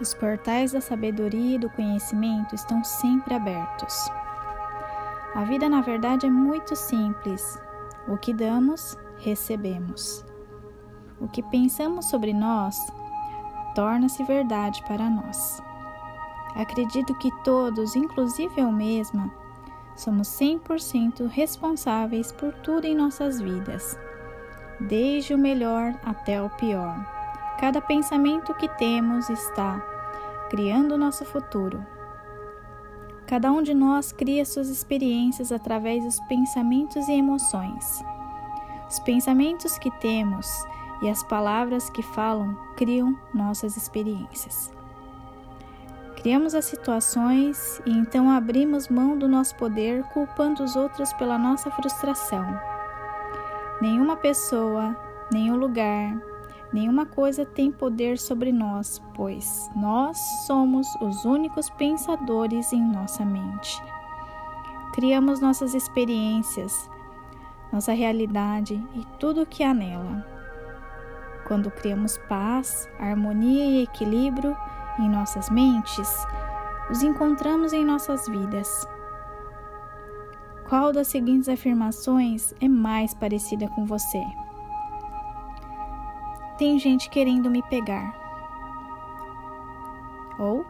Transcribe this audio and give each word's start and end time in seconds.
Os 0.00 0.12
portais 0.12 0.72
da 0.72 0.80
sabedoria 0.80 1.56
e 1.56 1.58
do 1.58 1.70
conhecimento 1.70 2.54
estão 2.54 2.82
sempre 2.82 3.34
abertos. 3.34 4.10
A 5.34 5.44
vida, 5.44 5.68
na 5.68 5.80
verdade, 5.80 6.26
é 6.26 6.30
muito 6.30 6.74
simples. 6.74 7.58
O 8.08 8.16
que 8.16 8.34
damos, 8.34 8.96
recebemos. 9.18 10.24
O 11.20 11.28
que 11.28 11.42
pensamos 11.44 12.06
sobre 12.06 12.32
nós 12.32 12.76
torna-se 13.74 14.22
verdade 14.24 14.82
para 14.86 15.08
nós. 15.08 15.62
Acredito 16.54 17.14
que 17.16 17.30
todos, 17.42 17.96
inclusive 17.96 18.60
eu 18.60 18.70
mesma, 18.70 19.32
somos 19.96 20.28
100% 20.28 21.28
responsáveis 21.28 22.30
por 22.32 22.52
tudo 22.54 22.84
em 22.84 22.94
nossas 22.94 23.40
vidas, 23.40 23.98
desde 24.80 25.34
o 25.34 25.38
melhor 25.38 25.94
até 26.04 26.40
o 26.42 26.50
pior. 26.50 27.13
Cada 27.64 27.80
pensamento 27.80 28.52
que 28.52 28.68
temos 28.68 29.30
está 29.30 29.80
criando 30.50 30.92
o 30.92 30.98
nosso 30.98 31.24
futuro. 31.24 31.82
Cada 33.26 33.50
um 33.50 33.62
de 33.62 33.72
nós 33.72 34.12
cria 34.12 34.44
suas 34.44 34.68
experiências 34.68 35.50
através 35.50 36.04
dos 36.04 36.20
pensamentos 36.28 37.08
e 37.08 37.12
emoções. 37.12 38.04
Os 38.86 38.98
pensamentos 38.98 39.78
que 39.78 39.90
temos 39.92 40.46
e 41.00 41.08
as 41.08 41.22
palavras 41.22 41.88
que 41.88 42.02
falam 42.02 42.54
criam 42.76 43.18
nossas 43.32 43.78
experiências. 43.78 44.70
Criamos 46.16 46.54
as 46.54 46.66
situações 46.66 47.80
e 47.86 47.92
então 47.92 48.30
abrimos 48.30 48.88
mão 48.90 49.16
do 49.16 49.26
nosso 49.26 49.56
poder, 49.56 50.02
culpando 50.12 50.62
os 50.62 50.76
outros 50.76 51.14
pela 51.14 51.38
nossa 51.38 51.70
frustração. 51.70 52.44
Nenhuma 53.80 54.16
pessoa, 54.16 54.94
nenhum 55.32 55.56
lugar, 55.56 56.14
Nenhuma 56.74 57.06
coisa 57.06 57.46
tem 57.46 57.70
poder 57.70 58.18
sobre 58.18 58.50
nós, 58.50 59.00
pois 59.14 59.70
nós 59.76 60.18
somos 60.44 60.84
os 61.00 61.24
únicos 61.24 61.70
pensadores 61.70 62.72
em 62.72 62.82
nossa 62.82 63.24
mente. 63.24 63.80
Criamos 64.92 65.38
nossas 65.38 65.72
experiências, 65.72 66.90
nossa 67.72 67.92
realidade 67.92 68.74
e 68.92 69.06
tudo 69.20 69.42
o 69.42 69.46
que 69.46 69.62
há 69.62 69.72
nela. 69.72 70.26
Quando 71.46 71.70
criamos 71.70 72.18
paz, 72.28 72.88
harmonia 72.98 73.64
e 73.66 73.84
equilíbrio 73.84 74.56
em 74.98 75.08
nossas 75.08 75.48
mentes, 75.50 76.26
os 76.90 77.04
encontramos 77.04 77.72
em 77.72 77.84
nossas 77.84 78.26
vidas. 78.26 78.84
Qual 80.68 80.92
das 80.92 81.06
seguintes 81.06 81.48
afirmações 81.48 82.52
é 82.60 82.66
mais 82.66 83.14
parecida 83.14 83.68
com 83.68 83.84
você? 83.84 84.24
Tem 86.58 86.78
gente 86.78 87.10
querendo 87.10 87.50
me 87.50 87.62
pegar. 87.62 88.14
Ou 90.38 90.64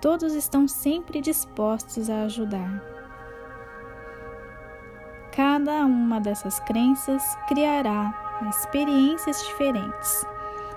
todos 0.00 0.34
estão 0.34 0.68
sempre 0.68 1.20
dispostos 1.20 2.10
a 2.10 2.22
ajudar. 2.22 2.82
Cada 5.32 5.84
uma 5.84 6.20
dessas 6.20 6.60
crenças 6.60 7.22
criará 7.48 8.26
experiências 8.48 9.42
diferentes. 9.44 10.26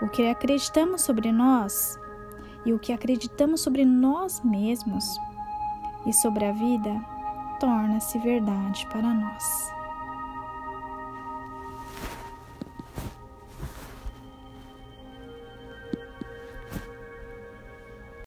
O 0.00 0.08
que 0.08 0.28
acreditamos 0.28 1.02
sobre 1.02 1.32
nós 1.32 1.98
e 2.64 2.72
o 2.72 2.78
que 2.78 2.92
acreditamos 2.92 3.60
sobre 3.60 3.84
nós 3.84 4.40
mesmos 4.44 5.04
e 6.06 6.12
sobre 6.12 6.44
a 6.44 6.52
vida 6.52 7.00
torna-se 7.60 8.18
verdade 8.18 8.86
para 8.88 9.14
nós. 9.14 9.83